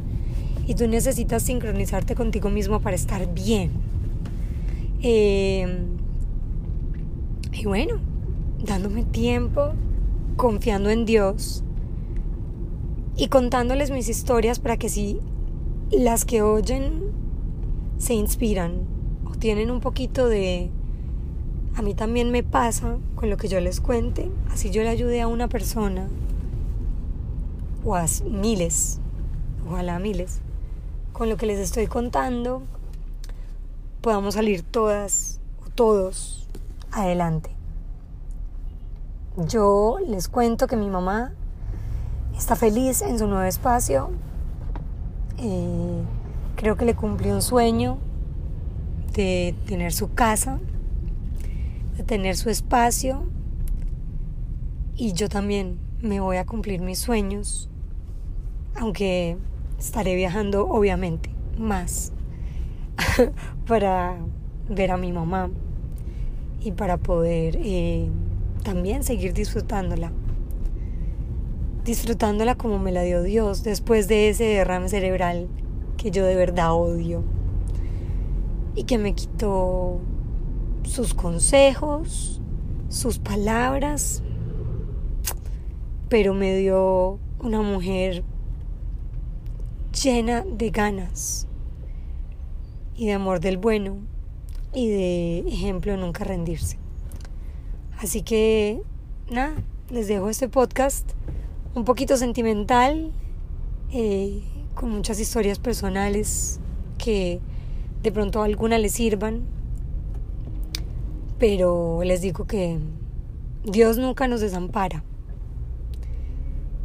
y 0.66 0.76
tú 0.76 0.88
necesitas 0.88 1.44
sincronizarte 1.44 2.16
contigo 2.16 2.50
mismo 2.50 2.80
para 2.80 2.96
estar 2.96 3.34
bien. 3.34 3.72
Eh, 5.02 5.84
y 7.52 7.66
bueno, 7.66 8.00
dándome 8.64 9.04
tiempo, 9.04 9.74
confiando 10.38 10.90
en 10.90 11.06
Dios 11.06 11.64
y 13.18 13.28
contándoles 13.28 13.92
mis 13.92 14.08
historias 14.08 14.60
para 14.60 14.78
que 14.78 14.90
si 14.90 15.20
las 15.92 16.24
que 16.24 16.42
oyen 16.42 17.12
se 18.02 18.16
inspiran 18.16 18.88
o 19.26 19.36
tienen 19.36 19.70
un 19.70 19.80
poquito 19.80 20.28
de... 20.28 20.72
A 21.76 21.84
mí 21.84 21.94
también 21.94 22.32
me 22.32 22.42
pasa 22.44 22.98
con 23.16 23.30
lo 23.30 23.38
que 23.38 23.48
yo 23.48 23.60
les 23.62 23.80
cuente, 23.80 24.30
así 24.50 24.72
yo 24.72 24.82
le 24.82 24.90
ayude 24.90 25.22
a 25.22 25.28
una 25.28 25.48
persona 25.48 26.10
o 27.86 27.96
a 27.96 28.06
miles, 28.30 29.00
ojalá 29.66 30.00
miles 30.00 30.42
con 31.14 31.30
lo 31.30 31.38
que 31.38 31.46
les 31.46 31.60
estoy 31.60 31.86
contando 31.86 32.64
podamos 34.02 34.34
salir 34.34 34.64
todas 34.64 35.40
o 35.64 35.70
todos 35.70 36.48
adelante. 36.92 37.52
Yo 39.38 39.98
les 40.08 40.28
cuento 40.28 40.66
que 40.66 40.76
mi 40.76 40.90
mamá 40.90 41.32
está 42.36 42.56
feliz 42.56 43.02
en 43.04 43.20
su 43.20 43.28
nuevo 43.28 43.44
espacio. 43.44 44.10
Eh, 45.38 46.04
creo 46.62 46.78
que 46.78 46.86
le 46.86 46.94
cumplió 46.94 47.34
un 47.34 47.42
sueño 47.42 47.98
de 49.16 49.56
tener 49.66 49.92
su 49.94 50.14
casa, 50.14 50.60
de 51.98 52.04
tener 52.04 52.38
su 52.38 52.52
espacio. 52.52 53.24
Y 54.96 55.14
yo 55.14 55.28
también 55.28 55.80
me 56.04 56.20
voy 56.20 56.38
a 56.38 56.46
cumplir 56.46 56.80
mis 56.82 57.00
sueños, 57.00 57.68
aunque 58.76 59.38
estaré 59.80 60.14
viajando 60.14 60.68
obviamente 60.68 61.32
más 61.58 62.14
para 63.68 64.20
ver 64.70 64.92
a 64.92 64.98
mi 64.98 65.12
mamá 65.12 65.50
y 66.60 66.74
para 66.74 66.98
poder 66.98 67.58
eh, 67.58 68.08
también 68.64 69.04
seguir 69.04 69.34
disfrutándola. 69.34 70.12
Disfrutándola 71.86 72.54
como 72.54 72.78
me 72.78 72.92
la 72.92 73.02
dio 73.02 73.24
Dios 73.24 73.64
después 73.64 74.08
de 74.08 74.30
ese 74.30 74.44
derrame 74.44 74.90
cerebral 74.90 75.50
que 76.02 76.10
yo 76.10 76.26
de 76.26 76.36
verdad 76.36 76.74
odio 76.74 77.24
y 78.74 78.86
que 78.86 78.98
me 78.98 79.14
quitó 79.14 80.00
sus 80.84 81.14
consejos, 81.14 82.42
sus 82.90 83.20
palabras, 83.20 84.24
pero 86.10 86.34
me 86.34 86.56
dio 86.56 87.20
una 87.40 87.62
mujer 87.62 88.24
llena 90.04 90.44
de 90.44 90.72
ganas 90.72 91.48
y 92.96 93.06
de 93.06 93.14
amor 93.14 93.40
del 93.40 93.58
bueno 93.58 93.98
y 94.74 94.90
de 94.90 95.40
ejemplo 95.50 95.96
nunca 95.98 96.24
rendirse. 96.24 96.80
Así 98.00 98.24
que, 98.24 98.82
nada, 99.30 99.54
les 99.92 100.08
dejo 100.08 100.30
este 100.30 100.50
podcast 100.50 101.12
un 101.76 101.86
poquito 101.86 102.18
sentimental, 102.18 103.12
eh, 103.92 104.42
con 104.76 104.92
muchas 104.92 105.20
historias 105.20 105.60
personales 105.60 106.60
que 106.98 107.40
de 108.04 108.12
pronto 108.12 108.42
alguna 108.42 108.78
les 108.78 108.94
sirvan, 108.94 109.44
pero 111.38 112.02
les 112.04 112.22
digo 112.22 112.46
que 112.46 112.80
Dios 113.64 113.98
nunca 113.98 114.28
nos 114.28 114.42
desampara. 114.42 115.04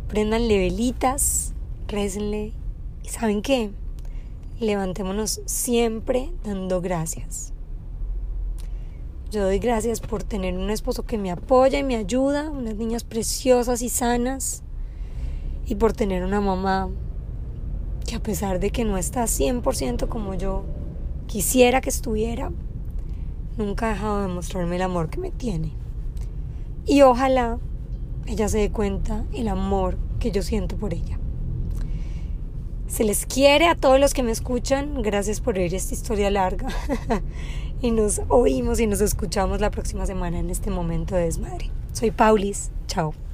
Prendanle 0.09 0.59
velitas, 0.59 1.55
récenle 1.89 2.53
¿Y 3.07 3.09
saben 3.09 3.41
qué? 3.41 3.71
Levantémonos 4.59 5.41
siempre 5.47 6.33
dando 6.45 6.81
gracias. 6.81 7.53
Yo 9.31 9.45
doy 9.45 9.61
gracias 9.61 10.01
por 10.01 10.25
tener 10.25 10.57
un 10.57 10.71
esposo 10.71 11.05
que 11.05 11.17
me 11.17 11.31
apoya 11.31 11.79
y 11.79 11.85
me 11.85 11.95
ayuda, 11.95 12.51
unas 12.51 12.75
niñas 12.75 13.05
preciosas 13.05 13.81
y 13.83 13.89
sanas, 13.89 14.65
y 15.67 15.77
por 15.77 15.93
tener 15.93 16.25
una 16.25 16.41
mamá 16.41 16.91
que 18.07 18.15
a 18.15 18.23
pesar 18.23 18.61
de 18.61 18.71
que 18.71 18.85
no 18.85 18.97
está 18.97 19.25
100% 19.25 20.09
como 20.09 20.35
yo 20.35 20.65
quisiera 21.27 21.81
que 21.81 21.91
estuviera, 21.91 22.53
nunca 23.57 23.87
ha 23.87 23.95
dejado 23.95 24.23
de 24.23 24.29
mostrarme 24.29 24.77
el 24.77 24.83
amor 24.83 25.11
que 25.11 25.19
me 25.19 25.31
tiene. 25.31 25.73
Y 26.87 27.03
ojalá 27.03 27.59
ella 28.27 28.49
se 28.49 28.59
dé 28.59 28.71
cuenta 28.71 29.25
el 29.33 29.49
amor 29.49 29.99
que 30.21 30.31
yo 30.31 30.43
siento 30.43 30.77
por 30.77 30.95
ella. 30.95 31.19
Se 32.87 33.05
les 33.05 33.27
quiere 33.27 33.67
a 33.67 33.75
todos 33.75 33.99
los 33.99 34.15
que 34.15 34.23
me 34.23 34.31
escuchan. 34.31 35.03
Gracias 35.03 35.41
por 35.41 35.59
oír 35.59 35.75
esta 35.75 35.95
historia 35.95 36.31
larga. 36.31 36.69
y 37.83 37.91
nos 37.91 38.21
oímos 38.29 38.81
y 38.81 38.87
nos 38.87 39.01
escuchamos 39.01 39.61
la 39.61 39.71
próxima 39.71 40.07
semana 40.07 40.39
en 40.39 40.51
este 40.51 40.71
momento 40.71 41.15
de 41.15 41.25
desmadre. 41.25 41.71
Soy 41.93 42.11
Paulis. 42.11 42.71
Chao. 42.87 43.26